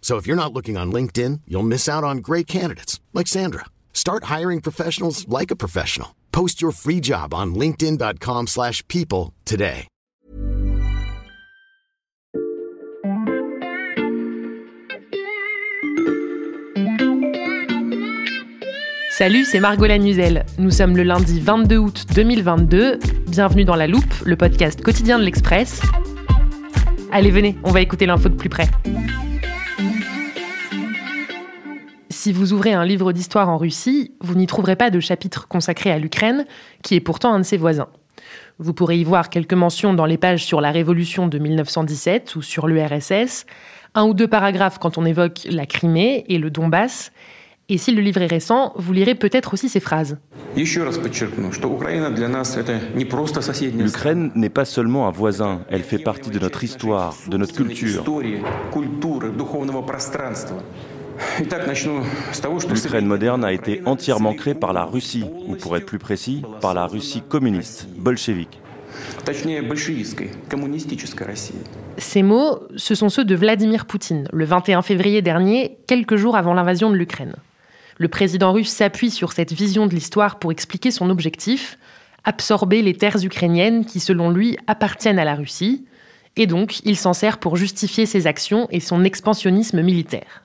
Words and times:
So 0.00 0.16
if 0.16 0.26
you're 0.26 0.34
not 0.34 0.52
looking 0.52 0.76
on 0.76 0.90
LinkedIn, 0.90 1.42
you'll 1.46 1.62
miss 1.62 1.88
out 1.88 2.02
on 2.02 2.18
great 2.18 2.48
candidates 2.48 2.98
like 3.12 3.28
Sandra. 3.28 3.66
Start 3.92 4.24
hiring 4.24 4.60
professionals 4.60 5.28
like 5.28 5.52
a 5.52 5.56
professional. 5.56 6.16
Post 6.32 6.60
your 6.60 6.72
free 6.72 7.00
job 7.00 7.32
on 7.32 7.54
linkedin.com/people 7.54 9.32
today. 9.44 9.86
Salut, 19.20 19.44
c'est 19.44 19.60
Margot 19.60 19.84
Lanuzel. 19.84 20.46
Nous 20.56 20.70
sommes 20.70 20.96
le 20.96 21.02
lundi 21.02 21.40
22 21.40 21.76
août 21.76 22.06
2022. 22.14 22.98
Bienvenue 23.28 23.66
dans 23.66 23.74
La 23.74 23.86
Loupe, 23.86 24.14
le 24.24 24.34
podcast 24.34 24.80
quotidien 24.80 25.18
de 25.18 25.24
l'Express. 25.24 25.82
Allez, 27.12 27.30
venez, 27.30 27.58
on 27.62 27.70
va 27.70 27.82
écouter 27.82 28.06
l'info 28.06 28.30
de 28.30 28.36
plus 28.36 28.48
près. 28.48 28.70
Si 32.22 32.32
vous 32.32 32.52
ouvrez 32.52 32.74
un 32.74 32.84
livre 32.84 33.12
d'histoire 33.14 33.48
en 33.48 33.56
Russie, 33.56 34.12
vous 34.20 34.34
n'y 34.34 34.46
trouverez 34.46 34.76
pas 34.76 34.90
de 34.90 35.00
chapitre 35.00 35.48
consacré 35.48 35.90
à 35.90 35.98
l'Ukraine, 35.98 36.44
qui 36.82 36.94
est 36.94 37.00
pourtant 37.00 37.32
un 37.32 37.38
de 37.38 37.44
ses 37.44 37.56
voisins. 37.56 37.88
Vous 38.58 38.74
pourrez 38.74 38.98
y 38.98 39.04
voir 39.04 39.30
quelques 39.30 39.54
mentions 39.54 39.94
dans 39.94 40.04
les 40.04 40.18
pages 40.18 40.44
sur 40.44 40.60
la 40.60 40.70
Révolution 40.70 41.28
de 41.28 41.38
1917 41.38 42.36
ou 42.36 42.42
sur 42.42 42.66
l'URSS, 42.66 43.46
un 43.94 44.04
ou 44.04 44.12
deux 44.12 44.28
paragraphes 44.28 44.78
quand 44.78 44.98
on 44.98 45.06
évoque 45.06 45.46
la 45.48 45.64
Crimée 45.64 46.26
et 46.28 46.36
le 46.36 46.50
Donbass, 46.50 47.10
et 47.70 47.78
si 47.78 47.90
le 47.90 48.02
livre 48.02 48.20
est 48.20 48.26
récent, 48.26 48.72
vous 48.76 48.92
lirez 48.92 49.14
peut-être 49.14 49.54
aussi 49.54 49.70
ces 49.70 49.80
phrases. 49.80 50.18
L'Ukraine 53.78 54.30
n'est 54.34 54.50
pas 54.50 54.64
seulement 54.66 55.08
un 55.08 55.10
voisin, 55.10 55.60
elle 55.70 55.84
fait 55.84 55.98
partie 55.98 56.28
de 56.28 56.38
notre 56.38 56.64
histoire, 56.64 57.16
de 57.28 57.36
notre 57.38 57.54
culture. 57.54 58.04
L'Ukraine 62.68 63.06
moderne 63.06 63.44
a 63.44 63.52
été 63.52 63.82
entièrement 63.86 64.34
créée 64.34 64.54
par 64.54 64.72
la 64.72 64.84
Russie, 64.84 65.24
ou 65.46 65.54
pour 65.56 65.76
être 65.76 65.86
plus 65.86 65.98
précis, 65.98 66.42
par 66.60 66.74
la 66.74 66.86
Russie 66.86 67.22
communiste, 67.28 67.88
bolchevique. 67.96 68.60
Ces 71.98 72.22
mots, 72.22 72.60
ce 72.76 72.94
sont 72.94 73.08
ceux 73.08 73.24
de 73.24 73.34
Vladimir 73.34 73.86
Poutine, 73.86 74.28
le 74.32 74.44
21 74.44 74.82
février 74.82 75.22
dernier, 75.22 75.78
quelques 75.86 76.16
jours 76.16 76.36
avant 76.36 76.54
l'invasion 76.54 76.90
de 76.90 76.96
l'Ukraine. 76.96 77.36
Le 77.98 78.08
président 78.08 78.52
russe 78.52 78.70
s'appuie 78.70 79.10
sur 79.10 79.32
cette 79.32 79.52
vision 79.52 79.86
de 79.86 79.94
l'histoire 79.94 80.38
pour 80.38 80.52
expliquer 80.52 80.90
son 80.90 81.10
objectif, 81.10 81.78
absorber 82.24 82.82
les 82.82 82.94
terres 82.94 83.22
ukrainiennes 83.22 83.84
qui, 83.84 84.00
selon 84.00 84.30
lui, 84.30 84.56
appartiennent 84.66 85.18
à 85.18 85.24
la 85.24 85.34
Russie, 85.34 85.84
et 86.36 86.46
donc 86.46 86.80
il 86.84 86.96
s'en 86.96 87.12
sert 87.12 87.38
pour 87.38 87.56
justifier 87.56 88.06
ses 88.06 88.26
actions 88.26 88.68
et 88.70 88.80
son 88.80 89.04
expansionnisme 89.04 89.82
militaire. 89.82 90.44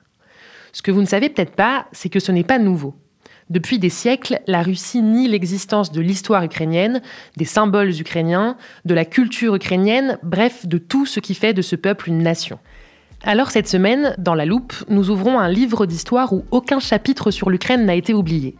Ce 0.76 0.82
que 0.82 0.90
vous 0.90 1.00
ne 1.00 1.06
savez 1.06 1.30
peut-être 1.30 1.56
pas, 1.56 1.86
c'est 1.92 2.10
que 2.10 2.20
ce 2.20 2.30
n'est 2.30 2.44
pas 2.44 2.58
nouveau. 2.58 2.94
Depuis 3.48 3.78
des 3.78 3.88
siècles, 3.88 4.40
la 4.46 4.60
Russie 4.60 5.00
nie 5.00 5.26
l'existence 5.26 5.90
de 5.90 6.02
l'histoire 6.02 6.42
ukrainienne, 6.42 7.00
des 7.38 7.46
symboles 7.46 7.98
ukrainiens, 7.98 8.58
de 8.84 8.92
la 8.92 9.06
culture 9.06 9.54
ukrainienne, 9.54 10.18
bref, 10.22 10.66
de 10.66 10.76
tout 10.76 11.06
ce 11.06 11.18
qui 11.18 11.32
fait 11.32 11.54
de 11.54 11.62
ce 11.62 11.76
peuple 11.76 12.10
une 12.10 12.22
nation. 12.22 12.58
Alors 13.24 13.52
cette 13.52 13.68
semaine, 13.68 14.14
dans 14.18 14.34
La 14.34 14.44
Loupe, 14.44 14.74
nous 14.90 15.08
ouvrons 15.08 15.38
un 15.38 15.48
livre 15.48 15.86
d'histoire 15.86 16.34
où 16.34 16.44
aucun 16.50 16.78
chapitre 16.78 17.30
sur 17.30 17.48
l'Ukraine 17.48 17.86
n'a 17.86 17.94
été 17.94 18.12
oublié. 18.12 18.54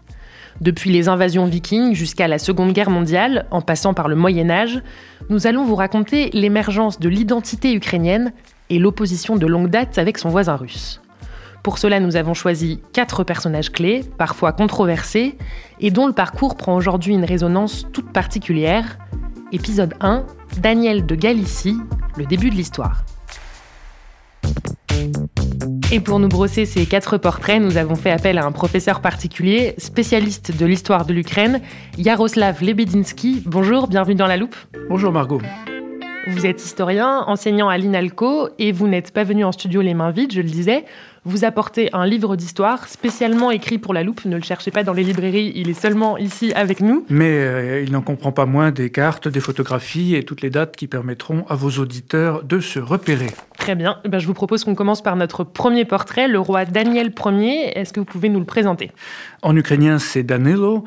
Depuis 0.62 0.88
les 0.88 1.10
invasions 1.10 1.44
vikings 1.44 1.92
jusqu'à 1.92 2.28
la 2.28 2.38
Seconde 2.38 2.72
Guerre 2.72 2.88
mondiale, 2.88 3.44
en 3.50 3.60
passant 3.60 3.92
par 3.92 4.08
le 4.08 4.16
Moyen 4.16 4.48
Âge, 4.48 4.80
nous 5.28 5.46
allons 5.46 5.66
vous 5.66 5.76
raconter 5.76 6.30
l'émergence 6.32 6.98
de 6.98 7.10
l'identité 7.10 7.74
ukrainienne 7.74 8.32
et 8.70 8.78
l'opposition 8.78 9.36
de 9.36 9.46
longue 9.46 9.68
date 9.68 9.98
avec 9.98 10.16
son 10.16 10.30
voisin 10.30 10.56
russe. 10.56 11.02
Pour 11.66 11.78
cela, 11.78 11.98
nous 11.98 12.14
avons 12.14 12.32
choisi 12.32 12.80
quatre 12.92 13.24
personnages 13.24 13.72
clés, 13.72 14.04
parfois 14.18 14.52
controversés, 14.52 15.36
et 15.80 15.90
dont 15.90 16.06
le 16.06 16.12
parcours 16.12 16.56
prend 16.56 16.76
aujourd'hui 16.76 17.12
une 17.12 17.24
résonance 17.24 17.88
toute 17.92 18.12
particulière. 18.12 18.98
Épisode 19.50 19.94
1, 20.00 20.24
Daniel 20.58 21.06
de 21.06 21.16
Galicie, 21.16 21.76
le 22.16 22.24
début 22.24 22.50
de 22.50 22.54
l'histoire. 22.54 23.04
Et 25.90 25.98
pour 25.98 26.20
nous 26.20 26.28
brosser 26.28 26.66
ces 26.66 26.86
quatre 26.86 27.18
portraits, 27.18 27.60
nous 27.60 27.78
avons 27.78 27.96
fait 27.96 28.12
appel 28.12 28.38
à 28.38 28.46
un 28.46 28.52
professeur 28.52 29.00
particulier, 29.00 29.74
spécialiste 29.76 30.56
de 30.56 30.66
l'histoire 30.66 31.04
de 31.04 31.12
l'Ukraine, 31.12 31.60
Yaroslav 31.98 32.62
Lebedinsky. 32.62 33.42
Bonjour, 33.44 33.88
bienvenue 33.88 34.14
dans 34.14 34.28
la 34.28 34.36
loupe. 34.36 34.54
Bonjour 34.88 35.10
Margot. 35.10 35.40
Vous 36.28 36.44
êtes 36.44 36.64
historien, 36.64 37.22
enseignant 37.28 37.68
à 37.68 37.78
l'INALCO, 37.78 38.48
et 38.58 38.72
vous 38.72 38.88
n'êtes 38.88 39.12
pas 39.12 39.22
venu 39.22 39.44
en 39.44 39.52
studio 39.52 39.80
les 39.80 39.94
mains 39.94 40.10
vides, 40.10 40.32
je 40.32 40.40
le 40.40 40.48
disais. 40.48 40.84
Vous 41.28 41.44
apportez 41.44 41.90
un 41.92 42.06
livre 42.06 42.36
d'histoire 42.36 42.86
spécialement 42.86 43.50
écrit 43.50 43.78
pour 43.78 43.92
la 43.92 44.04
loupe. 44.04 44.24
Ne 44.26 44.36
le 44.36 44.44
cherchez 44.44 44.70
pas 44.70 44.84
dans 44.84 44.92
les 44.92 45.02
librairies, 45.02 45.50
il 45.56 45.68
est 45.68 45.74
seulement 45.74 46.16
ici 46.18 46.52
avec 46.52 46.80
nous. 46.80 47.04
Mais 47.08 47.32
euh, 47.32 47.82
il 47.82 47.90
n'en 47.90 48.00
comprend 48.00 48.30
pas 48.30 48.46
moins 48.46 48.70
des 48.70 48.90
cartes, 48.90 49.26
des 49.26 49.40
photographies 49.40 50.14
et 50.14 50.22
toutes 50.22 50.40
les 50.42 50.50
dates 50.50 50.76
qui 50.76 50.86
permettront 50.86 51.44
à 51.48 51.56
vos 51.56 51.82
auditeurs 51.82 52.44
de 52.44 52.60
se 52.60 52.78
repérer. 52.78 53.26
Très 53.58 53.74
bien. 53.74 53.98
Eh 54.04 54.08
ben, 54.08 54.20
je 54.20 54.26
vous 54.28 54.34
propose 54.34 54.62
qu'on 54.62 54.76
commence 54.76 55.02
par 55.02 55.16
notre 55.16 55.42
premier 55.42 55.84
portrait, 55.84 56.28
le 56.28 56.38
roi 56.38 56.64
Daniel 56.64 57.12
Ier. 57.24 57.76
Est-ce 57.76 57.92
que 57.92 57.98
vous 57.98 58.06
pouvez 58.06 58.28
nous 58.28 58.38
le 58.38 58.46
présenter? 58.46 58.92
En 59.42 59.56
ukrainien, 59.56 59.98
c'est 59.98 60.22
Danilo, 60.22 60.84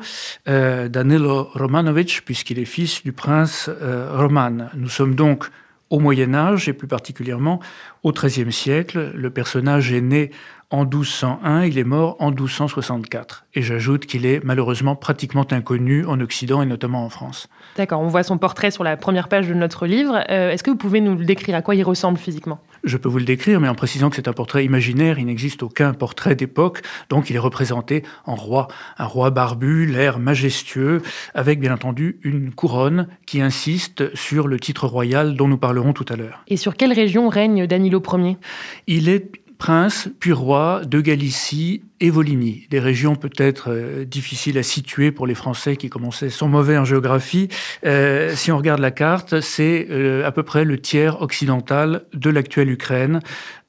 euh, 0.48 0.88
Danilo 0.88 1.50
Romanovich, 1.52 2.22
puisqu'il 2.24 2.58
est 2.58 2.64
fils 2.64 3.02
du 3.02 3.12
prince 3.12 3.68
euh, 3.68 4.16
Roman. 4.16 4.68
Nous 4.74 4.88
sommes 4.88 5.14
donc 5.14 5.50
au 5.90 5.98
Moyen 5.98 6.34
Âge 6.34 6.68
et 6.68 6.72
plus 6.72 6.88
particulièrement 6.88 7.60
au 8.02 8.12
XIIIe 8.12 8.52
siècle. 8.52 9.12
Le 9.14 9.30
personnage 9.30 9.92
est 9.92 10.00
né 10.00 10.30
en 10.70 10.84
1201, 10.84 11.64
il 11.64 11.78
est 11.78 11.84
mort 11.84 12.16
en 12.20 12.30
1264. 12.30 13.46
Et 13.54 13.62
j'ajoute 13.62 14.06
qu'il 14.06 14.24
est 14.24 14.42
malheureusement 14.44 14.94
pratiquement 14.94 15.44
inconnu 15.50 16.06
en 16.06 16.20
Occident 16.20 16.62
et 16.62 16.66
notamment 16.66 17.04
en 17.04 17.08
France. 17.08 17.48
D'accord, 17.76 18.00
on 18.00 18.06
voit 18.06 18.22
son 18.22 18.38
portrait 18.38 18.70
sur 18.70 18.84
la 18.84 18.96
première 18.96 19.28
page 19.28 19.48
de 19.48 19.54
notre 19.54 19.86
livre. 19.86 20.22
Euh, 20.30 20.50
Est-ce 20.50 20.62
que 20.62 20.70
vous 20.70 20.76
pouvez 20.76 21.00
nous 21.00 21.16
le 21.16 21.24
décrire? 21.24 21.56
À 21.56 21.62
quoi 21.62 21.74
il 21.74 21.82
ressemble 21.82 22.18
physiquement? 22.18 22.60
Je 22.84 22.96
peux 22.96 23.08
vous 23.08 23.18
le 23.18 23.24
décrire, 23.24 23.60
mais 23.60 23.68
en 23.68 23.74
précisant 23.74 24.08
que 24.08 24.16
c'est 24.16 24.28
un 24.28 24.32
portrait 24.32 24.64
imaginaire, 24.64 25.18
il 25.18 25.26
n'existe 25.26 25.62
aucun 25.62 25.92
portrait 25.92 26.34
d'époque, 26.34 26.80
donc 27.10 27.28
il 27.28 27.36
est 27.36 27.40
représenté 27.40 28.04
en 28.24 28.36
roi, 28.36 28.68
un 28.96 29.04
roi 29.04 29.30
barbu, 29.30 29.84
l'air 29.84 30.18
majestueux, 30.18 31.02
avec 31.34 31.60
bien 31.60 31.74
entendu 31.74 32.18
une 32.22 32.52
couronne 32.52 33.08
qui 33.26 33.42
insiste 33.42 34.14
sur 34.14 34.48
le 34.48 34.58
titre 34.58 34.86
royal 34.86 35.34
dont 35.34 35.48
nous 35.48 35.58
parlerons 35.58 35.92
tout 35.92 36.06
à 36.08 36.16
l'heure. 36.16 36.42
Et 36.48 36.56
sur 36.56 36.76
quelle 36.76 36.92
région 36.92 37.28
règne 37.28 37.66
Danilo 37.66 38.02
Ier? 38.14 38.38
Il 38.86 39.08
est 39.10 39.32
prince 39.60 40.08
puis 40.18 40.32
roi 40.32 40.80
de 40.86 41.02
Galicie 41.02 41.82
et 42.00 42.08
Volhynie, 42.08 42.66
des 42.70 42.80
régions 42.80 43.14
peut-être 43.14 43.70
euh, 43.70 44.06
difficiles 44.06 44.56
à 44.56 44.62
situer 44.62 45.12
pour 45.12 45.26
les 45.26 45.34
Français 45.34 45.76
qui 45.76 45.90
commençaient 45.90 46.30
sont 46.30 46.48
mauvais 46.48 46.78
en 46.78 46.86
géographie. 46.86 47.48
Euh, 47.84 48.34
si 48.34 48.50
on 48.50 48.56
regarde 48.56 48.80
la 48.80 48.90
carte, 48.90 49.40
c'est 49.42 49.86
euh, 49.90 50.26
à 50.26 50.32
peu 50.32 50.42
près 50.42 50.64
le 50.64 50.80
tiers 50.80 51.20
occidental 51.20 52.04
de 52.14 52.30
l'actuelle 52.30 52.70
Ukraine, 52.70 53.20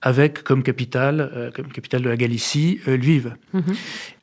avec 0.02 0.44
comme 0.44 0.64
capitale, 0.64 1.52
comme 1.54 1.68
capitale 1.68 2.02
de 2.02 2.10
la 2.10 2.18
Galicie, 2.18 2.80
Lviv. 2.88 3.36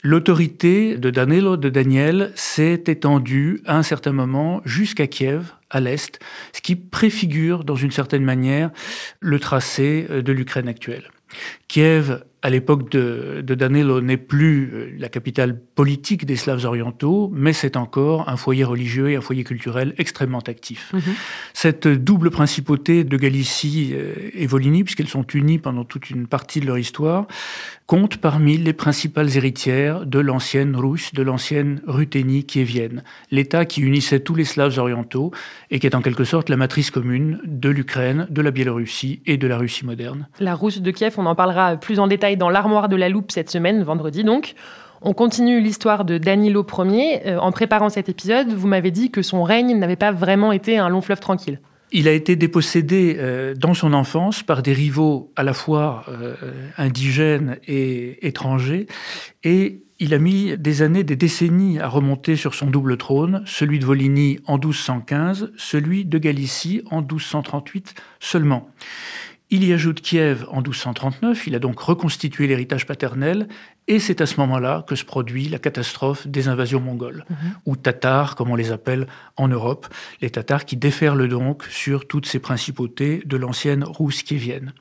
L'autorité 0.02 0.96
de 0.96 1.10
Danilo, 1.10 1.56
de 1.56 1.68
Daniel, 1.68 2.32
s'est 2.34 2.82
étendue 2.86 3.60
à 3.64 3.76
un 3.76 3.84
certain 3.84 4.10
moment 4.10 4.60
jusqu'à 4.64 5.06
Kiev, 5.06 5.52
à 5.70 5.78
l'est, 5.78 6.18
ce 6.52 6.62
qui 6.62 6.74
préfigure 6.74 7.62
dans 7.62 7.76
une 7.76 7.92
certaine 7.92 8.24
manière 8.24 8.70
le 9.20 9.38
tracé 9.38 10.08
de 10.10 10.32
l'Ukraine 10.32 10.66
actuelle. 10.66 11.04
Kiev 11.68 12.22
à 12.42 12.50
l'époque 12.50 12.90
de, 12.90 13.42
de, 13.44 13.54
Danilo, 13.54 14.00
n'est 14.00 14.16
plus 14.16 14.70
euh, 14.72 14.90
la 14.98 15.08
capitale 15.08 15.58
politique 15.58 16.24
des 16.24 16.36
Slaves 16.36 16.64
orientaux, 16.64 17.30
mais 17.34 17.52
c'est 17.52 17.76
encore 17.76 18.28
un 18.28 18.36
foyer 18.36 18.64
religieux 18.64 19.10
et 19.10 19.16
un 19.16 19.20
foyer 19.20 19.42
culturel 19.42 19.94
extrêmement 19.98 20.38
actif. 20.40 20.92
Mhm. 20.92 21.02
Cette 21.52 21.88
double 21.88 22.30
principauté 22.30 23.02
de 23.02 23.16
Galicie 23.16 23.92
euh, 23.94 24.14
et 24.34 24.46
Volhynie, 24.46 24.84
puisqu'elles 24.84 25.08
sont 25.08 25.26
unies 25.26 25.58
pendant 25.58 25.84
toute 25.84 26.10
une 26.10 26.28
partie 26.28 26.60
de 26.60 26.66
leur 26.66 26.78
histoire, 26.78 27.26
compte 27.86 28.18
parmi 28.18 28.56
les 28.56 28.72
principales 28.72 29.36
héritières 29.36 30.06
de 30.06 30.18
l'ancienne 30.20 30.76
Russe, 30.76 31.12
de 31.14 31.22
l'ancienne 31.22 31.80
Ruthénie 31.86 32.44
kievienne, 32.44 33.02
l'État 33.30 33.64
qui 33.64 33.80
unissait 33.80 34.20
tous 34.20 34.34
les 34.34 34.44
Slaves 34.44 34.78
orientaux 34.78 35.32
et 35.70 35.80
qui 35.80 35.86
est 35.86 35.94
en 35.94 36.02
quelque 36.02 36.24
sorte 36.24 36.50
la 36.50 36.56
matrice 36.56 36.90
commune 36.90 37.40
de 37.46 37.68
l'Ukraine, 37.68 38.26
de 38.30 38.42
la 38.42 38.50
Biélorussie 38.50 39.22
et 39.26 39.38
de 39.38 39.46
la 39.46 39.58
Russie 39.58 39.86
moderne. 39.86 40.28
La 40.38 40.54
Rousse 40.54 40.80
de 40.80 40.90
Kiev, 40.90 41.14
on 41.16 41.26
en 41.26 41.34
parlera 41.34 41.76
plus 41.76 41.98
en 41.98 42.06
détail 42.06 42.27
dans 42.36 42.50
l'armoire 42.50 42.88
de 42.88 42.96
la 42.96 43.08
loupe 43.08 43.32
cette 43.32 43.50
semaine, 43.50 43.82
vendredi 43.82 44.24
donc. 44.24 44.54
On 45.00 45.14
continue 45.14 45.60
l'histoire 45.60 46.04
de 46.04 46.18
Danilo 46.18 46.66
Ier. 46.78 47.26
Euh, 47.26 47.38
en 47.38 47.52
préparant 47.52 47.88
cet 47.88 48.08
épisode, 48.08 48.52
vous 48.52 48.66
m'avez 48.66 48.90
dit 48.90 49.10
que 49.10 49.22
son 49.22 49.42
règne 49.42 49.78
n'avait 49.78 49.96
pas 49.96 50.12
vraiment 50.12 50.52
été 50.52 50.78
un 50.78 50.88
long 50.88 51.00
fleuve 51.00 51.20
tranquille. 51.20 51.60
Il 51.90 52.06
a 52.06 52.12
été 52.12 52.36
dépossédé 52.36 53.16
euh, 53.18 53.54
dans 53.54 53.74
son 53.74 53.94
enfance 53.94 54.42
par 54.42 54.62
des 54.62 54.72
rivaux 54.72 55.32
à 55.36 55.42
la 55.42 55.54
fois 55.54 56.04
euh, 56.08 56.34
indigènes 56.76 57.58
et 57.66 58.26
étrangers, 58.26 58.86
et 59.42 59.84
il 60.00 60.14
a 60.14 60.18
mis 60.18 60.56
des 60.56 60.82
années, 60.82 61.02
des 61.02 61.16
décennies 61.16 61.80
à 61.80 61.88
remonter 61.88 62.36
sur 62.36 62.54
son 62.54 62.66
double 62.66 62.98
trône, 62.98 63.42
celui 63.46 63.78
de 63.78 63.86
Volhynie 63.86 64.38
en 64.46 64.54
1215, 64.54 65.52
celui 65.56 66.04
de 66.04 66.18
Galicie 66.18 66.82
en 66.90 67.00
1238 67.00 67.94
seulement. 68.20 68.68
Il 69.50 69.64
y 69.64 69.72
ajoute 69.72 70.02
Kiev 70.02 70.44
en 70.50 70.56
1239, 70.56 71.46
il 71.46 71.54
a 71.54 71.58
donc 71.58 71.80
reconstitué 71.80 72.46
l'héritage 72.46 72.84
paternel, 72.84 73.48
et 73.86 73.98
c'est 73.98 74.20
à 74.20 74.26
ce 74.26 74.38
moment-là 74.40 74.84
que 74.86 74.94
se 74.94 75.04
produit 75.04 75.48
la 75.48 75.58
catastrophe 75.58 76.26
des 76.26 76.48
invasions 76.48 76.80
mongoles, 76.80 77.24
mhm. 77.30 77.36
ou 77.64 77.76
tatars, 77.76 78.36
comme 78.36 78.50
on 78.50 78.56
les 78.56 78.72
appelle 78.72 79.06
en 79.36 79.48
Europe, 79.48 79.86
les 80.20 80.28
tatars 80.28 80.66
qui 80.66 80.76
déferlent 80.76 81.28
donc 81.28 81.64
sur 81.64 82.06
toutes 82.06 82.26
ces 82.26 82.40
principautés 82.40 83.22
de 83.24 83.36
l'ancienne 83.38 83.84
Rousse 83.84 84.22
kievienne. 84.22 84.74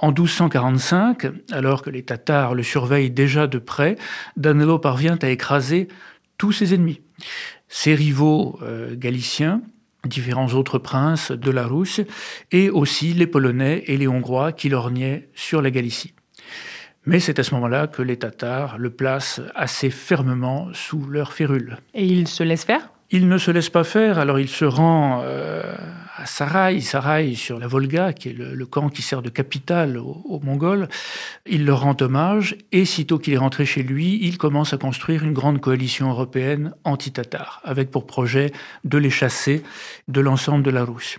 En 0.00 0.08
1245, 0.08 1.26
alors 1.52 1.80
que 1.80 1.88
les 1.88 2.02
Tatars 2.02 2.54
le 2.54 2.62
surveillent 2.62 3.10
déjà 3.10 3.46
de 3.46 3.58
près, 3.58 3.96
Danilo 4.36 4.78
parvient 4.78 5.16
à 5.22 5.30
écraser 5.30 5.88
tous 6.36 6.52
ses 6.52 6.74
ennemis. 6.74 7.00
Ses 7.68 7.94
rivaux 7.94 8.58
euh, 8.62 8.96
galiciens, 8.96 9.62
différents 10.06 10.48
autres 10.54 10.78
princes 10.78 11.32
de 11.32 11.50
la 11.50 11.66
Rousse, 11.66 12.00
et 12.52 12.70
aussi 12.70 13.12
les 13.14 13.26
Polonais 13.26 13.84
et 13.86 13.96
les 13.96 14.08
Hongrois 14.08 14.52
qui 14.52 14.68
lorgnaient 14.68 15.28
sur 15.34 15.62
la 15.62 15.70
Galicie. 15.70 16.14
Mais 17.06 17.20
c'est 17.20 17.38
à 17.38 17.42
ce 17.42 17.54
moment-là 17.54 17.86
que 17.86 18.02
les 18.02 18.18
Tatars 18.18 18.78
le 18.78 18.90
placent 18.90 19.42
assez 19.54 19.90
fermement 19.90 20.68
sous 20.72 21.04
leur 21.06 21.32
férule. 21.32 21.76
Et 21.92 22.06
ils 22.06 22.28
se 22.28 22.42
laissent 22.42 22.64
faire? 22.64 22.90
Il 23.10 23.28
ne 23.28 23.36
se 23.36 23.50
laisse 23.50 23.68
pas 23.68 23.84
faire, 23.84 24.18
alors 24.18 24.38
il 24.38 24.48
se 24.48 24.64
rend 24.64 25.20
euh, 25.22 25.74
à 26.16 26.26
Sarai, 26.26 26.80
Sarai 26.80 27.34
sur 27.34 27.58
la 27.58 27.66
Volga, 27.66 28.12
qui 28.12 28.28
est 28.28 28.32
le, 28.32 28.66
camp 28.66 28.88
qui 28.88 29.02
sert 29.02 29.22
de 29.22 29.30
capitale 29.30 29.98
aux, 29.98 30.40
Mongols. 30.42 30.88
Il 31.46 31.64
leur 31.64 31.80
rend 31.80 31.96
hommage 32.00 32.56
et 32.72 32.84
sitôt 32.84 33.18
qu'il 33.18 33.34
est 33.34 33.38
rentré 33.38 33.66
chez 33.66 33.82
lui, 33.82 34.18
il 34.22 34.38
commence 34.38 34.72
à 34.72 34.76
construire 34.76 35.24
une 35.24 35.32
grande 35.32 35.60
coalition 35.60 36.10
européenne 36.10 36.74
anti-tatar, 36.84 37.60
avec 37.64 37.90
pour 37.90 38.06
projet 38.06 38.52
de 38.84 38.98
les 38.98 39.10
chasser 39.10 39.62
de 40.08 40.20
l'ensemble 40.20 40.62
de 40.62 40.70
la 40.70 40.84
Russie. 40.84 41.16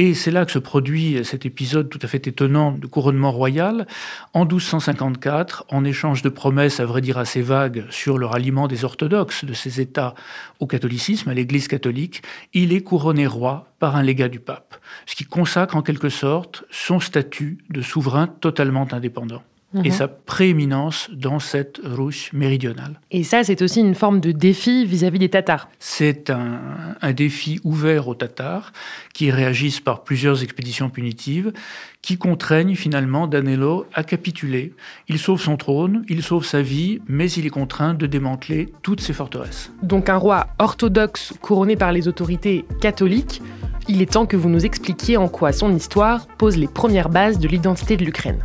Et 0.00 0.14
c'est 0.14 0.30
là 0.30 0.46
que 0.46 0.52
se 0.52 0.60
produit 0.60 1.24
cet 1.24 1.44
épisode 1.44 1.88
tout 1.88 1.98
à 2.02 2.06
fait 2.06 2.28
étonnant 2.28 2.70
de 2.70 2.86
couronnement 2.86 3.32
royal. 3.32 3.88
En 4.32 4.44
1254, 4.44 5.64
en 5.70 5.84
échange 5.84 6.22
de 6.22 6.28
promesses, 6.28 6.78
à 6.78 6.86
vrai 6.86 7.00
dire 7.00 7.18
assez 7.18 7.42
vagues, 7.42 7.84
sur 7.90 8.16
le 8.16 8.24
ralliement 8.24 8.68
des 8.68 8.84
orthodoxes 8.84 9.44
de 9.44 9.52
ces 9.54 9.80
États 9.80 10.14
au 10.60 10.68
catholicisme, 10.68 11.30
à 11.30 11.34
l'Église 11.34 11.66
catholique, 11.66 12.22
il 12.54 12.72
est 12.72 12.82
couronné 12.82 13.26
roi 13.26 13.72
par 13.80 13.96
un 13.96 14.04
légat 14.04 14.28
du 14.28 14.38
pape, 14.38 14.76
ce 15.04 15.16
qui 15.16 15.24
consacre 15.24 15.74
en 15.74 15.82
quelque 15.82 16.10
sorte 16.10 16.62
son 16.70 17.00
statut 17.00 17.58
de 17.68 17.82
souverain 17.82 18.28
totalement 18.28 18.86
indépendant 18.92 19.42
et 19.74 19.90
mhm. 19.90 19.90
sa 19.90 20.08
prééminence 20.08 21.10
dans 21.12 21.38
cette 21.38 21.78
Russe 21.84 22.32
méridionale. 22.32 23.00
Et 23.10 23.22
ça, 23.22 23.44
c'est 23.44 23.60
aussi 23.60 23.80
une 23.80 23.94
forme 23.94 24.18
de 24.20 24.32
défi 24.32 24.86
vis-à-vis 24.86 25.18
des 25.18 25.28
Tatars. 25.28 25.68
C'est 25.78 26.30
un, 26.30 26.60
un, 27.02 27.12
défi 27.12 27.60
ouvert 27.64 28.08
aux 28.08 28.14
Tatars 28.14 28.72
qui 29.12 29.30
réagissent 29.30 29.80
par 29.80 30.04
plusieurs 30.04 30.42
expéditions 30.42 30.88
punitives 30.88 31.52
qui 32.00 32.16
contraignent 32.16 32.76
finalement 32.76 33.26
Danilo 33.26 33.86
à 33.92 34.04
capituler. 34.04 34.72
Il 35.08 35.18
sauve 35.18 35.40
son 35.40 35.58
trône, 35.58 36.04
il 36.08 36.22
sauve 36.22 36.46
sa 36.46 36.62
vie, 36.62 37.00
mais 37.06 37.30
il 37.32 37.44
est 37.44 37.50
contraint 37.50 37.92
de 37.92 38.06
démanteler 38.06 38.72
toutes 38.82 39.02
ses 39.02 39.12
forteresses. 39.12 39.70
Donc 39.82 40.08
un 40.08 40.16
roi 40.16 40.46
orthodoxe 40.58 41.34
couronné 41.42 41.76
par 41.76 41.92
les 41.92 42.08
autorités 42.08 42.64
catholiques, 42.80 43.42
il 43.88 44.00
est 44.00 44.12
temps 44.12 44.26
que 44.26 44.36
vous 44.36 44.48
nous 44.48 44.64
expliquiez 44.64 45.16
en 45.16 45.28
quoi 45.28 45.52
son 45.52 45.74
histoire 45.74 46.26
pose 46.38 46.56
les 46.56 46.68
premières 46.68 47.08
bases 47.08 47.38
de 47.38 47.48
l'identité 47.48 47.96
de 47.96 48.04
l'Ukraine. 48.04 48.44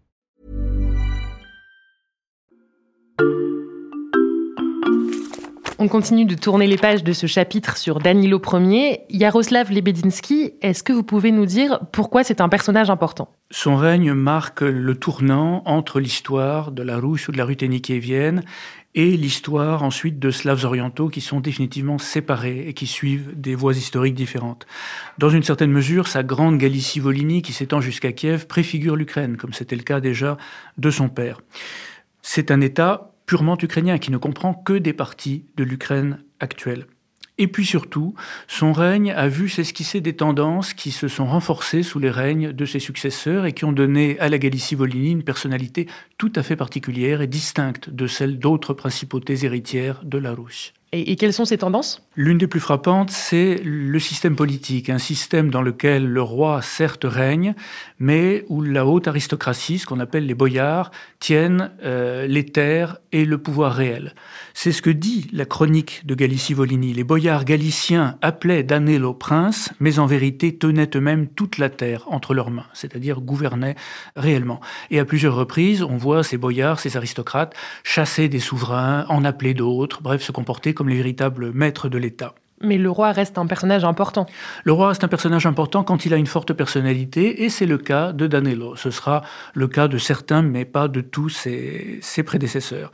On 5.83 5.87
continue 5.87 6.25
de 6.25 6.35
tourner 6.35 6.67
les 6.67 6.77
pages 6.77 7.03
de 7.03 7.11
ce 7.11 7.25
chapitre 7.25 7.75
sur 7.75 7.97
Danilo 7.97 8.39
Ier. 8.53 8.99
Yaroslav 9.09 9.71
Lebedinsky, 9.71 10.53
est-ce 10.61 10.83
que 10.83 10.93
vous 10.93 11.01
pouvez 11.01 11.31
nous 11.31 11.47
dire 11.47 11.79
pourquoi 11.91 12.23
c'est 12.23 12.39
un 12.39 12.49
personnage 12.49 12.91
important? 12.91 13.29
Son 13.49 13.77
règne 13.77 14.13
marque 14.13 14.61
le 14.61 14.93
tournant 14.93 15.63
entre 15.65 15.99
l'histoire 15.99 16.71
de 16.71 16.83
la 16.83 16.99
Russe 16.99 17.29
ou 17.29 17.31
de 17.31 17.37
la 17.39 17.45
Ruthénie 17.45 17.81
kievienne 17.81 18.43
et 18.93 19.17
l'histoire 19.17 19.81
ensuite 19.81 20.19
de 20.19 20.29
Slaves 20.29 20.65
orientaux 20.65 21.09
qui 21.09 21.19
sont 21.19 21.39
définitivement 21.39 21.97
séparés 21.97 22.67
et 22.67 22.75
qui 22.75 22.85
suivent 22.85 23.31
des 23.35 23.55
voies 23.55 23.73
historiques 23.73 24.13
différentes. 24.13 24.67
Dans 25.17 25.31
une 25.31 25.41
certaine 25.41 25.71
mesure, 25.71 26.07
sa 26.07 26.21
grande 26.21 26.59
Galicie-Volhynie 26.59 27.41
qui 27.41 27.53
s'étend 27.53 27.81
jusqu'à 27.81 28.11
Kiev 28.11 28.45
préfigure 28.45 28.95
l'Ukraine, 28.95 29.35
comme 29.35 29.53
c'était 29.53 29.75
le 29.75 29.81
cas 29.81 29.99
déjà 29.99 30.37
de 30.77 30.91
son 30.91 31.09
père. 31.09 31.41
C'est 32.21 32.51
un 32.51 32.61
État 32.61 33.10
purement 33.31 33.57
ukrainien 33.63 33.97
qui 33.97 34.11
ne 34.11 34.17
comprend 34.17 34.53
que 34.53 34.73
des 34.73 34.91
parties 34.91 35.45
de 35.55 35.63
l'Ukraine 35.63 36.21
actuelle. 36.41 36.85
Et 37.37 37.47
puis 37.47 37.65
surtout, 37.65 38.13
son 38.49 38.73
règne 38.73 39.13
a 39.13 39.29
vu 39.29 39.47
s'esquisser 39.47 40.01
des 40.01 40.17
tendances 40.17 40.73
qui 40.73 40.91
se 40.91 41.07
sont 41.07 41.25
renforcées 41.25 41.81
sous 41.81 41.97
les 41.97 42.09
règnes 42.09 42.51
de 42.51 42.65
ses 42.65 42.79
successeurs 42.79 43.45
et 43.45 43.53
qui 43.53 43.63
ont 43.63 43.71
donné 43.71 44.19
à 44.19 44.27
la 44.27 44.37
Galicie-Volhynie 44.37 45.11
une 45.11 45.23
personnalité 45.23 45.87
tout 46.17 46.33
à 46.35 46.43
fait 46.43 46.57
particulière 46.57 47.21
et 47.21 47.27
distincte 47.27 47.89
de 47.89 48.05
celle 48.05 48.37
d'autres 48.37 48.73
principautés 48.73 49.45
héritières 49.45 50.01
de 50.03 50.17
la 50.17 50.33
Russie. 50.33 50.73
Et, 50.91 51.15
quelles 51.15 51.31
sont 51.31 51.45
ces 51.45 51.59
tendances? 51.59 52.05
L'une 52.17 52.37
des 52.37 52.47
plus 52.47 52.59
frappantes, 52.59 53.09
c'est 53.09 53.61
le 53.63 53.97
système 53.97 54.35
politique, 54.35 54.89
un 54.89 54.97
système 54.97 55.49
dans 55.49 55.61
lequel 55.61 56.05
le 56.05 56.21
roi 56.21 56.61
certes 56.61 57.05
règne, 57.05 57.55
mais 57.99 58.43
où 58.49 58.61
la 58.61 58.85
haute 58.85 59.07
aristocratie, 59.07 59.79
ce 59.79 59.85
qu'on 59.85 60.01
appelle 60.01 60.25
les 60.25 60.33
boyards, 60.33 60.91
tiennent 61.21 61.71
euh, 61.85 62.27
les 62.27 62.45
terres 62.45 62.97
et 63.13 63.23
le 63.23 63.37
pouvoir 63.37 63.73
réel. 63.73 64.13
C'est 64.53 64.73
ce 64.73 64.81
que 64.81 64.89
dit 64.89 65.29
la 65.31 65.45
chronique 65.45 66.05
de 66.05 66.13
Galicie-Volhynie. 66.13 66.93
Les 66.93 67.05
boyards 67.05 67.45
galiciens 67.45 68.17
appelaient 68.21 68.63
Danilo 68.63 69.13
prince, 69.13 69.71
mais 69.79 69.97
en 69.97 70.05
vérité 70.05 70.57
tenaient 70.57 70.89
eux-mêmes 70.93 71.27
toute 71.27 71.59
la 71.59 71.69
terre 71.69 72.03
entre 72.07 72.33
leurs 72.33 72.51
mains, 72.51 72.67
c'est-à-dire 72.73 73.21
gouvernaient 73.21 73.75
réellement. 74.17 74.59
Et 74.89 74.99
à 74.99 75.05
plusieurs 75.05 75.35
reprises, 75.35 75.81
on 75.81 75.95
voit 75.95 76.23
ces 76.23 76.35
boyards, 76.35 76.81
ces 76.81 76.97
aristocrates, 76.97 77.55
chasser 77.85 78.27
des 78.27 78.41
souverains, 78.41 79.05
en 79.07 79.23
appeler 79.23 79.53
d'autres, 79.53 80.01
bref, 80.01 80.21
se 80.21 80.33
comporter 80.33 80.73
comme 80.73 80.89
les 80.89 80.97
véritables 80.97 81.53
maîtres 81.53 81.87
de 81.87 82.00
l'État. 82.01 82.35
Mais 82.63 82.77
le 82.77 82.91
roi 82.91 83.11
reste 83.11 83.37
un 83.37 83.47
personnage 83.47 83.83
important. 83.83 84.27
Le 84.63 84.71
roi 84.71 84.89
reste 84.89 85.03
un 85.03 85.07
personnage 85.07 85.45
important 85.45 85.83
quand 85.83 86.05
il 86.05 86.13
a 86.13 86.17
une 86.17 86.27
forte 86.27 86.53
personnalité, 86.53 87.43
et 87.43 87.49
c'est 87.49 87.65
le 87.65 87.77
cas 87.77 88.13
de 88.13 88.27
Danilo. 88.27 88.75
Ce 88.75 88.91
sera 88.91 89.23
le 89.55 89.67
cas 89.67 89.87
de 89.87 89.97
certains, 89.97 90.43
mais 90.43 90.65
pas 90.65 90.87
de 90.87 91.01
tous 91.01 91.29
ses, 91.29 91.97
ses 92.01 92.23
prédécesseurs. 92.23 92.91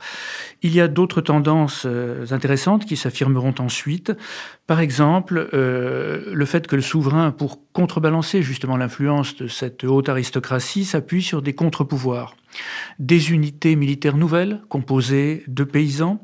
Il 0.62 0.74
y 0.74 0.80
a 0.80 0.88
d'autres 0.88 1.20
tendances 1.20 1.84
euh, 1.86 2.24
intéressantes 2.30 2.86
qui 2.86 2.96
s'affirmeront 2.96 3.54
ensuite. 3.58 4.12
Par 4.66 4.80
exemple, 4.80 5.50
euh, 5.52 6.32
le 6.32 6.44
fait 6.46 6.66
que 6.66 6.76
le 6.76 6.82
souverain, 6.82 7.30
pour 7.30 7.60
contrebalancer 7.72 8.42
justement 8.42 8.76
l'influence 8.76 9.36
de 9.36 9.48
cette 9.48 9.84
haute 9.84 10.08
aristocratie, 10.08 10.84
s'appuie 10.86 11.22
sur 11.22 11.42
des 11.42 11.54
contre-pouvoirs. 11.54 12.36
Des 12.98 13.30
unités 13.32 13.76
militaires 13.76 14.16
nouvelles, 14.16 14.60
composées 14.68 15.44
de 15.46 15.64
paysans, 15.64 16.22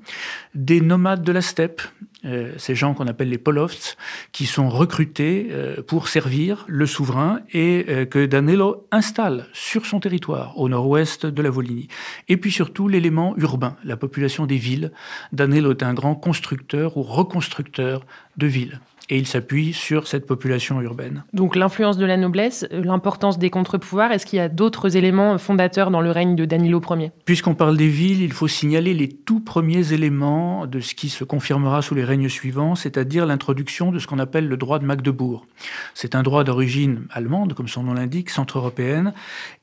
des 0.55 0.81
nomades 0.81 1.23
de 1.23 1.33
la 1.33 1.43
steppe, 1.43 1.83
euh, 2.25 2.53
ces 2.57 2.75
gens 2.75 2.95
qu'on 2.95 3.07
appelle 3.07 3.29
les 3.29 3.39
polovts, 3.39 3.97
qui 4.33 4.47
sont 4.47 4.71
recrutés 4.71 5.49
euh, 5.51 5.83
pour 5.83 6.09
servir 6.09 6.65
le 6.69 6.87
souverain 6.87 7.41
et 7.53 7.85
euh, 7.89 8.07
que 8.07 8.25
Danilo 8.25 8.87
installe 8.91 9.47
sur 9.53 9.85
son 9.85 10.01
territoire, 10.01 10.59
au 10.59 10.69
nord-ouest 10.69 11.27
de 11.27 11.43
la 11.43 11.51
Volhynie. 11.51 11.89
Et 12.29 12.39
puis 12.39 12.51
surtout 12.51 12.89
l'élément 12.89 13.35
urbain, 13.37 13.77
la 13.85 13.99
population 13.99 14.47
des 14.47 14.57
villes. 14.57 14.93
Danilo 15.33 15.73
est 15.73 15.83
un 15.83 15.93
grand 15.93 16.15
constructeur 16.15 16.97
ou 16.97 17.03
reconstructeur 17.03 18.07
de 18.39 18.47
villes 18.47 18.81
et 19.11 19.19
il 19.19 19.27
s'appuie 19.27 19.73
sur 19.73 20.07
cette 20.07 20.27
population 20.27 20.81
urbaine. 20.81 21.25
Donc 21.33 21.57
l'influence 21.57 21.99
de 21.99 22.07
la 22.07 22.17
noblesse, 22.17 22.67
l'importance 22.71 23.39
des 23.39 23.51
contre-pouvoirs, 23.51 24.13
est-ce 24.13 24.27
qu'il 24.27 24.39
y 24.39 24.41
a 24.41 24.49
d'autres 24.49 24.97
éléments 24.97 25.37
fondateurs 25.39 25.91
dans 25.91 26.01
le 26.01 26.11
règne 26.11 26.37
de 26.37 26.45
Danilo 26.45 26.81
Ier? 26.91 27.13
Puisqu'on 27.25 27.55
parle 27.55 27.77
des 27.77 27.89
villes, 27.89 28.23
il 28.23 28.33
faut 28.33 28.49
signaler 28.49 28.95
les 28.95 29.09
tout 29.09 29.41
premiers 29.41 29.93
éléments 29.93 30.67
de 30.67 30.81
ce 30.81 30.95
qui 30.95 31.09
se 31.09 31.25
confirmera 31.25 31.83
sous 31.83 31.95
les 31.95 32.05
règnes 32.05 32.29
suivants, 32.29 32.75
c'est-à-dire 32.75 33.27
l'introduction 33.27 33.93
de 33.93 33.99
ce 33.99 34.07
qu'on 34.07 34.19
appelle 34.19 34.49
le 34.49 34.57
droit 34.57 34.79
de 34.79 34.85
Magdebourg. 34.85 35.47
C'est 35.95 36.15
un 36.15 36.23
droit 36.23 36.45
d'origine 36.45 37.07
allemande, 37.11 37.55
comme 37.55 37.69
son 37.69 37.83
nom 37.83 37.95
l'indique, 37.95 38.31
centre-européenne, 38.31 39.13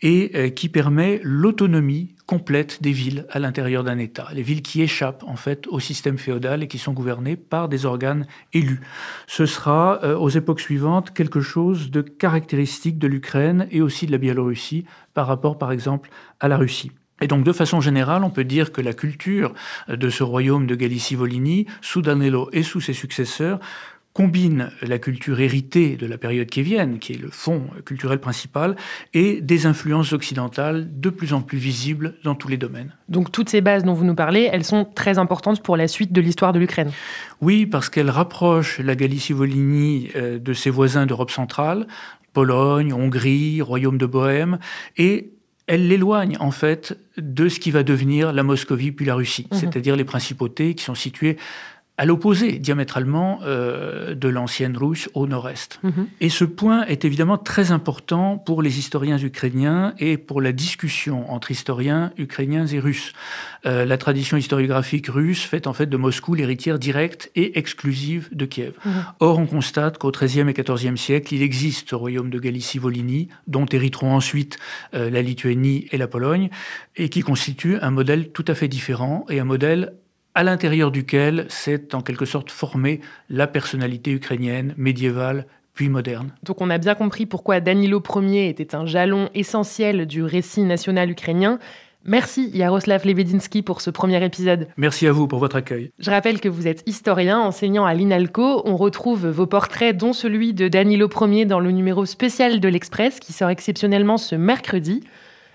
et 0.01 0.31
euh, 0.35 0.49
qui 0.49 0.69
permet 0.69 1.19
l'autonomie 1.23 2.09
complète 2.31 2.81
des 2.81 2.93
villes 2.93 3.25
à 3.29 3.39
l'intérieur 3.39 3.83
d'un 3.83 3.97
État. 3.97 4.29
Les 4.33 4.41
villes 4.41 4.61
qui 4.61 4.81
échappent 4.81 5.25
en 5.27 5.35
fait 5.35 5.67
au 5.67 5.81
système 5.81 6.17
féodal 6.17 6.63
et 6.63 6.69
qui 6.69 6.77
sont 6.77 6.93
gouvernées 6.93 7.35
par 7.35 7.67
des 7.67 7.85
organes 7.85 8.25
élus. 8.53 8.79
Ce 9.27 9.45
sera 9.45 9.99
euh, 10.05 10.15
aux 10.17 10.29
époques 10.29 10.61
suivantes 10.61 11.13
quelque 11.13 11.41
chose 11.41 11.91
de 11.91 11.99
caractéristique 11.99 12.97
de 12.97 13.07
l'Ukraine 13.07 13.67
et 13.69 13.81
aussi 13.81 14.05
de 14.05 14.13
la 14.13 14.17
Biélorussie 14.17 14.85
par 15.13 15.27
rapport 15.27 15.57
par 15.57 15.73
exemple 15.73 16.09
à 16.39 16.47
la 16.47 16.55
Russie. 16.55 16.93
Et 17.19 17.27
donc, 17.27 17.43
de 17.43 17.51
façon 17.51 17.81
générale, 17.81 18.23
on 18.23 18.29
peut 18.29 18.45
dire 18.45 18.71
que 18.71 18.81
la 18.81 18.93
culture 18.93 19.53
de 19.89 20.09
ce 20.09 20.23
royaume 20.23 20.67
de 20.67 20.75
Galicie-Volhynie, 20.75 21.67
sous 21.81 22.01
Danilo 22.01 22.49
et 22.53 22.63
sous 22.63 22.79
ses 22.79 22.93
successeurs, 22.93 23.59
combine 24.13 24.71
la 24.81 24.99
culture 24.99 25.39
héritée 25.39 25.95
de 25.95 26.05
la 26.05 26.17
période 26.17 26.47
kévienne, 26.47 26.99
qui 26.99 27.13
est 27.13 27.21
le 27.21 27.29
fond 27.29 27.63
culturel 27.85 28.19
principal, 28.19 28.75
et 29.13 29.41
des 29.41 29.65
influences 29.65 30.11
occidentales 30.11 30.87
de 30.99 31.09
plus 31.09 31.33
en 31.33 31.41
plus 31.41 31.57
visibles 31.57 32.15
dans 32.23 32.35
tous 32.35 32.49
les 32.49 32.57
domaines. 32.57 32.93
Donc 33.07 33.31
toutes 33.31 33.49
ces 33.49 33.61
bases 33.61 33.83
dont 33.83 33.93
vous 33.93 34.03
nous 34.03 34.15
parlez, 34.15 34.49
elles 34.51 34.65
sont 34.65 34.85
très 34.85 35.17
importantes 35.17 35.63
pour 35.63 35.77
la 35.77 35.87
suite 35.87 36.11
de 36.11 36.19
l'histoire 36.19 36.51
de 36.51 36.59
l'Ukraine. 36.59 36.91
Oui, 37.39 37.65
parce 37.65 37.89
qu'elles 37.89 38.09
rapprochent 38.09 38.79
la 38.79 38.95
Galicie-Volhynie 38.95 40.09
euh, 40.15 40.39
de 40.39 40.53
ses 40.53 40.69
voisins 40.69 41.05
d'Europe 41.05 41.31
centrale, 41.31 41.87
Pologne, 42.33 42.93
Hongrie, 42.93 43.61
Royaume 43.61 43.97
de 43.97 44.05
Bohême, 44.05 44.59
et 44.97 45.31
elle 45.67 45.87
l'éloigne 45.87 46.35
en 46.39 46.51
fait 46.51 46.97
de 47.17 47.47
ce 47.47 47.59
qui 47.59 47.71
va 47.71 47.83
devenir 47.83 48.33
la 48.33 48.43
Moscovie 48.43 48.91
puis 48.91 49.05
la 49.05 49.15
Russie, 49.15 49.47
mhm. 49.51 49.57
c'est-à-dire 49.57 49.95
les 49.95 50.03
principautés 50.03 50.75
qui 50.75 50.83
sont 50.83 50.95
situées 50.95 51.37
à 51.97 52.05
l'opposé 52.05 52.53
diamétralement 52.53 53.39
euh, 53.43 54.15
de 54.15 54.27
l'ancienne 54.27 54.75
Russe 54.75 55.09
au 55.13 55.27
nord-est. 55.27 55.79
Mhm. 55.83 56.07
Et 56.19 56.29
ce 56.29 56.45
point 56.45 56.83
est 56.85 57.05
évidemment 57.05 57.37
très 57.37 57.71
important 57.71 58.37
pour 58.37 58.61
les 58.61 58.79
historiens 58.79 59.19
ukrainiens 59.19 59.93
et 59.99 60.17
pour 60.17 60.41
la 60.41 60.51
discussion 60.51 61.31
entre 61.31 61.51
historiens 61.51 62.11
ukrainiens 62.17 62.65
et 62.65 62.79
russes. 62.79 63.13
Euh, 63.65 63.85
la 63.85 63.97
tradition 63.97 64.37
historiographique 64.37 65.07
russe 65.07 65.43
fait 65.43 65.67
en 65.67 65.73
fait 65.73 65.85
de 65.85 65.97
Moscou 65.97 66.33
l'héritière 66.33 66.79
directe 66.79 67.29
et 67.35 67.59
exclusive 67.59 68.29
de 68.31 68.45
Kiev. 68.45 68.73
Mhm. 68.83 69.05
Or, 69.19 69.37
on 69.37 69.45
constate 69.45 69.97
qu'au 69.97 70.11
XIIIe 70.11 70.49
et 70.49 70.53
XIVe 70.53 70.95
siècle, 70.95 71.33
il 71.35 71.43
existe 71.43 71.89
ce 71.89 71.95
royaume 71.95 72.29
de 72.29 72.39
Galicie-Volhynie, 72.39 73.27
dont 73.47 73.65
hériteront 73.65 74.15
ensuite 74.15 74.57
euh, 74.95 75.09
la 75.09 75.21
Lituanie 75.21 75.87
et 75.91 75.97
la 75.97 76.07
Pologne, 76.07 76.49
et 76.95 77.09
qui 77.09 77.21
constitue 77.21 77.77
un 77.81 77.91
modèle 77.91 78.31
tout 78.31 78.45
à 78.47 78.55
fait 78.55 78.67
différent 78.67 79.25
et 79.29 79.39
un 79.39 79.45
modèle 79.45 79.93
à 80.35 80.43
l'intérieur 80.43 80.91
duquel 80.91 81.45
s'est 81.49 81.93
en 81.93 82.01
quelque 82.01 82.25
sorte 82.25 82.51
formée 82.51 83.01
la 83.29 83.47
personnalité 83.47 84.11
ukrainienne 84.11 84.73
médiévale 84.77 85.45
puis 85.73 85.89
moderne. 85.89 86.33
Donc 86.43 86.61
on 86.61 86.69
a 86.69 86.77
bien 86.77 86.95
compris 86.95 87.25
pourquoi 87.25 87.59
Danilo 87.59 88.01
Ier 88.15 88.49
était 88.49 88.75
un 88.75 88.85
jalon 88.85 89.29
essentiel 89.33 90.05
du 90.05 90.23
récit 90.23 90.63
national 90.63 91.09
ukrainien. 91.09 91.59
Merci 92.03 92.49
Yaroslav 92.49 93.05
Lebedinsky 93.05 93.61
pour 93.61 93.79
ce 93.79 93.91
premier 93.91 94.23
épisode. 94.25 94.67
Merci 94.75 95.05
à 95.05 95.11
vous 95.11 95.27
pour 95.27 95.37
votre 95.37 95.55
accueil. 95.55 95.91
Je 95.99 96.09
rappelle 96.09 96.41
que 96.41 96.49
vous 96.49 96.67
êtes 96.67 96.81
historien, 96.87 97.39
enseignant 97.39 97.85
à 97.85 97.93
l'INALCO. 97.93 98.63
On 98.65 98.75
retrouve 98.75 99.27
vos 99.27 99.45
portraits, 99.45 99.95
dont 99.95 100.11
celui 100.11 100.53
de 100.53 100.67
Danilo 100.67 101.07
Ier, 101.21 101.45
dans 101.45 101.59
le 101.59 101.69
numéro 101.69 102.07
spécial 102.07 102.59
de 102.59 102.67
l'Express 102.67 103.19
qui 103.19 103.33
sort 103.33 103.49
exceptionnellement 103.49 104.17
ce 104.17 104.35
mercredi. 104.35 105.03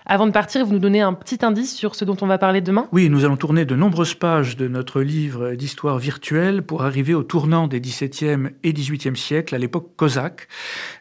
Avant 0.09 0.25
de 0.25 0.31
partir, 0.31 0.65
vous 0.65 0.71
nous 0.71 0.79
donnez 0.79 1.01
un 1.01 1.11
petit 1.11 1.39
indice 1.43 1.75
sur 1.75 1.93
ce 1.93 2.05
dont 2.05 2.15
on 2.21 2.27
va 2.27 2.37
parler 2.37 2.61
demain? 2.61 2.87
Oui, 2.93 3.09
nous 3.09 3.25
allons 3.25 3.35
tourner 3.35 3.65
de 3.65 3.75
nombreuses 3.75 4.13
pages 4.13 4.55
de 4.55 4.69
notre 4.69 5.01
livre 5.01 5.51
d'histoire 5.51 5.99
virtuelle 5.99 6.61
pour 6.61 6.85
arriver 6.85 7.13
au 7.13 7.23
tournant 7.23 7.67
des 7.67 7.81
XVIIe 7.81 8.51
et 8.63 8.71
XVIIIe 8.71 9.17
siècles, 9.17 9.53
à 9.53 9.57
l'époque 9.57 9.97
cosaque. 9.97 10.47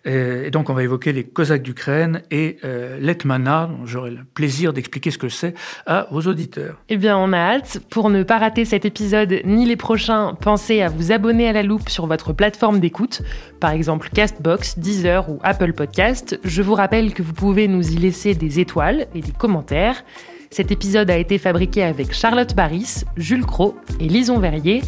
Et 0.04 0.50
donc, 0.50 0.70
on 0.70 0.74
va 0.74 0.82
évoquer 0.82 1.12
les 1.12 1.22
Cosaques 1.22 1.62
d'Ukraine 1.62 2.22
et 2.32 2.56
euh, 2.64 2.98
l'Etmana, 3.00 3.68
dont 3.70 3.86
j'aurai 3.86 4.10
le 4.10 4.24
plaisir 4.24 4.72
d'expliquer 4.72 5.12
ce 5.12 5.18
que 5.18 5.28
c'est 5.28 5.54
à 5.86 6.08
vos 6.10 6.22
auditeurs. 6.22 6.82
Eh 6.88 6.96
bien, 6.96 7.16
on 7.16 7.32
a 7.32 7.38
hâte. 7.38 7.78
Pour 7.90 8.10
ne 8.10 8.24
pas 8.24 8.38
rater 8.38 8.64
cet 8.64 8.84
épisode 8.84 9.40
ni 9.44 9.66
les 9.66 9.76
prochains, 9.76 10.34
pensez 10.40 10.82
à 10.82 10.88
vous 10.88 11.12
abonner 11.12 11.48
à 11.48 11.52
la 11.52 11.62
loupe 11.62 11.90
sur 11.90 12.08
votre 12.08 12.32
plateforme 12.32 12.80
d'écoute, 12.80 13.22
par 13.60 13.70
exemple 13.70 14.08
Castbox, 14.12 14.80
Deezer 14.80 15.30
ou 15.30 15.38
Apple 15.44 15.74
Podcast. 15.74 16.40
Je 16.42 16.62
vous 16.62 16.74
rappelle 16.74 17.14
que 17.14 17.22
vous 17.22 17.34
pouvez 17.34 17.68
nous 17.68 17.88
y 17.88 17.98
laisser 17.98 18.34
des 18.34 18.58
étoiles 18.58 18.95
et 19.14 19.20
des 19.20 19.32
commentaires. 19.32 20.04
Cet 20.50 20.70
épisode 20.70 21.10
a 21.10 21.16
été 21.16 21.38
fabriqué 21.38 21.82
avec 21.82 22.12
Charlotte 22.12 22.54
Baris, 22.54 23.04
Jules 23.16 23.44
Cros 23.44 23.76
et 24.00 24.08
Lison 24.08 24.38
Verrier. 24.38 24.82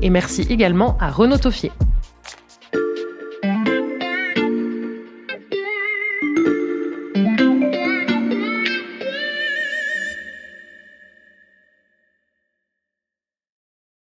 Et 0.00 0.10
merci 0.10 0.42
également 0.48 0.96
à 0.98 1.10
Renaud 1.10 1.38
Toffier. 1.38 1.70